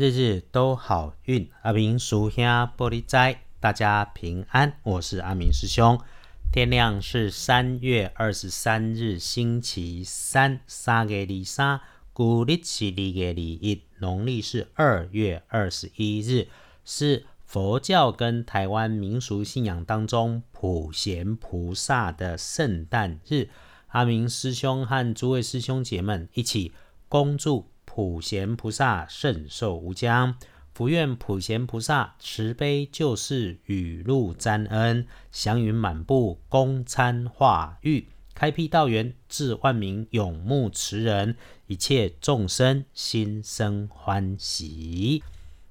[0.00, 1.50] 日日都好运。
[1.60, 4.72] 阿明属下玻璃斋，大家平安。
[4.82, 6.00] 我是阿明师兄。
[6.50, 11.80] 天亮是三月二十三日，星期三，三月二三，
[12.14, 16.48] 古历是二月二一，农历是二月二十一日，
[16.82, 23.50] 是佛教跟台湾民俗信仰当中普贤菩萨的圣诞日。
[23.88, 26.72] 阿明师兄和诸位师兄姐们一起
[27.06, 30.36] 恭祝普贤菩萨圣寿无疆，
[30.72, 41.34] 福愿普贤菩萨慈悲救世，雨露沾恩，祥云满布，供餐化育，开辟道源，致万民永慕慈人，
[41.66, 45.24] 一切众生心生欢喜。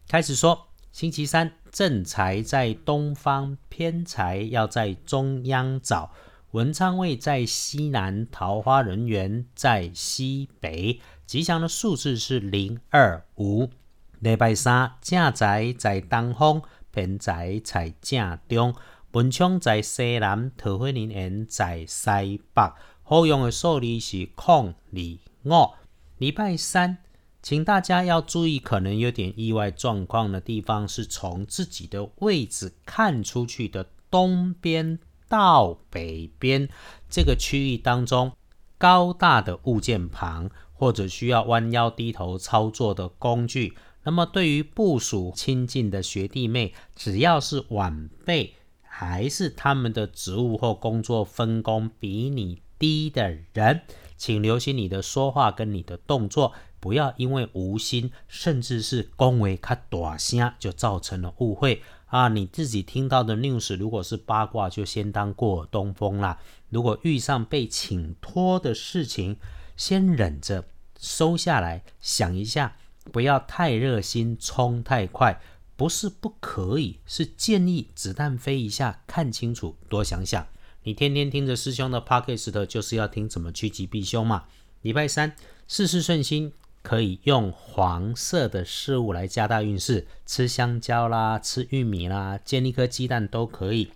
[0.10, 6.12] 开始说，星期三正财在东方，偏财要在中央找。
[6.52, 11.00] 文昌位在西南，桃花人缘在西北，
[11.30, 13.70] 吉祥的数字是零二五。
[14.18, 18.74] 礼拜三正宅在东方，偏宅在正中，
[19.12, 22.74] 文昌在西南，桃花人缘在西北。
[23.04, 25.04] 好用的数字是空二
[25.44, 25.70] 五。
[26.18, 26.98] 礼拜三，
[27.44, 34.98] 请大家要注意，可能有点意外状况的地方，是从自己的位置看出去的东边。
[35.28, 36.68] 到北边
[37.08, 38.32] 这个区域当中，
[38.80, 53.82] 高大的物件旁，或者需要弯腰低头操作的工具，那么对于部署亲近的学弟妹，只要是晚辈，还是他们的职务或工作分工比你低的人，
[54.16, 61.82] 请留心你的说话跟你的动作，不要因为无心，甚至是恭维卡大声，就造成了误会。
[62.06, 66.40] 啊，你自己听到的 news 如果是八卦，就先当过耳东风啦。
[66.70, 69.36] 如果遇上被请托的事情，
[69.80, 70.66] 先忍着
[71.00, 72.76] 收下来，想一下，
[73.14, 75.40] 不要太热心，冲太快，
[75.78, 80.46] 不是不可以，是建议子弹飞一下，看清楚，多想想。
[80.84, 84.48] 你天天听着师兄的 podcast，就是要听怎么趋吉避凶嘛。
[84.82, 85.34] 礼拜三，
[85.66, 86.52] 事事顺心。
[86.82, 93.92] 可以用黄色的事物来加大运势，吃香蕉啦，吃玉米啦，煎一颗鸡蛋都可以。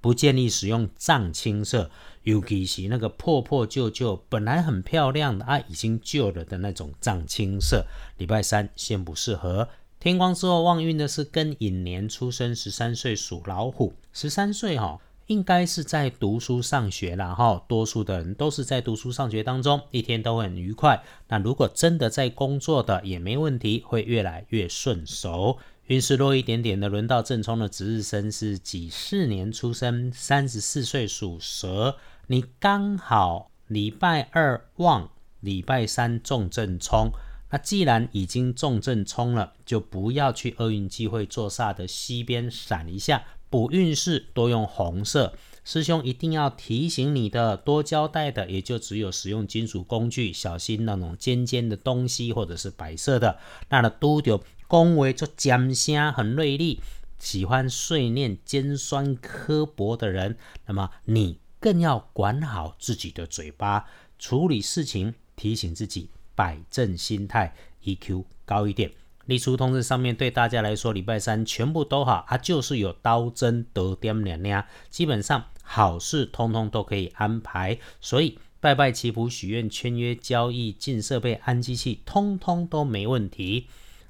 [0.00, 1.90] 不建议使用藏青色，
[2.22, 7.86] 尤其是那个破破旧旧、本来很漂亮的啊，已经旧了的那种藏青色。
[8.16, 9.68] 礼拜三先不适合。
[10.00, 15.00] 天光之后旺运的是庚寅年出生，十三岁属老虎，十三岁哈。
[15.26, 21.02] 应该是在读书上学啦，哈，多数的人都是在读书上学当中，一天都很愉快。
[21.28, 25.58] 那如果真的在工作的也没问题，会越来越顺手。
[25.88, 31.96] 运势弱一点点的，轮到正冲的值日生是几四年出生，三十四岁属蛇。
[32.26, 35.10] 你刚好礼拜二旺，
[35.40, 37.10] 礼拜三重正冲。
[37.50, 43.24] 那既然已经重正冲了，就不要去厄运机会坐煞的西边闪一下。
[43.50, 53.38] 补运势多用红色，师兄一定要提醒你的，多交代的也就只有使用金属工具，小心那种尖尖的东西或者是白色的。
[53.70, 56.80] 那的都有恭维做尖声很锐利，
[57.18, 63.86] 喜欢碎念尖酸刻薄的人，那么你更要管好自己的嘴巴，
[64.18, 68.92] 处理事情提醒自己摆正心态，EQ 高一点。
[69.28, 77.78] 立出通知上面对大家来说，礼拜三全部都好，它就是有刀针得点两两，基本上好事通通都可以安排。
[78.00, 83.66] 所以拜拜祈福许愿签约交易进设备安机器，通通都没问题。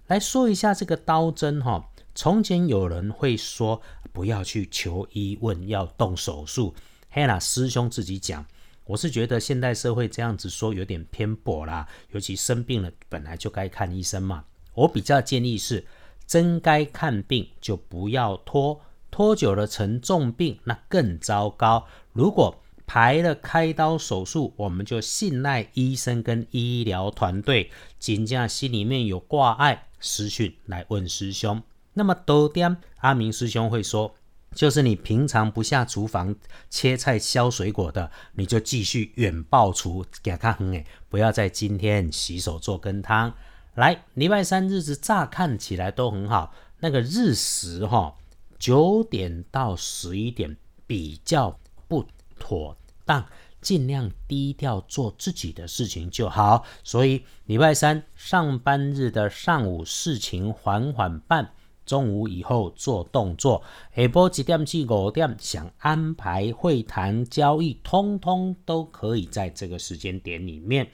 [0.06, 6.72] 来说一下这个刀针哈，从前有人会说不要去求医问，要动手术。
[7.10, 8.46] 嘿啦，师兄自己讲，
[8.84, 14.44] 我是觉得现代社会这样子说有点偏颇啦，尤其生病了本来就该看医生嘛。
[14.78, 15.84] 我比较建议是，
[16.24, 18.80] 真该看病就不要拖，
[19.10, 21.86] 拖久了成重病那更糟糕。
[22.12, 27.70] 如果排了开刀手术，我们就信赖医生跟医疗团队。
[27.98, 31.60] 金家心里面有挂碍，私讯来问师兄。
[31.94, 34.14] 那么多点阿明师兄会说，
[34.54, 36.36] 就是你平常不下厨房
[36.70, 43.34] 切菜削水果的，你就继续远爆厨给他哼诶，不要在今天洗手做羹汤。
[43.78, 48.12] 来，礼拜三日子乍看起来都很好，那个日食哈，
[48.58, 52.04] 九点到十一点比较不
[52.40, 53.24] 妥当，
[53.60, 56.64] 尽量低调做自己的事情就好。
[56.82, 61.52] 所以礼拜三上班日的上午事情缓缓办，
[61.86, 63.62] 中午以后做动作，
[63.94, 70.90] 下晡几点至五点想安排会谈交易，通通都可以在这个时间点里面。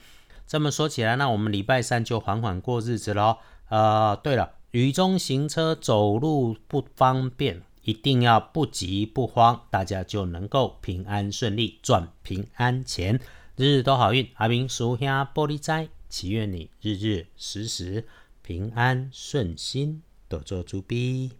[0.47, 3.37] 这么说起来，那我们礼拜三就缓缓过日子喽。
[3.69, 13.19] 呃，对了，雨中行车走路不方便，一定要不急不慌，大家就能够平安顺利赚平安钱，
[13.55, 14.29] 日日都好运。
[14.35, 18.05] 阿明属下玻璃斋，祈愿你日日时时
[18.43, 21.31] 平安顺心，多做猪逼。